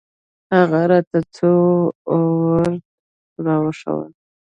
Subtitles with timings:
[0.55, 1.51] هغه راته څو
[2.11, 2.75] اوراد
[3.45, 4.11] راوښوول.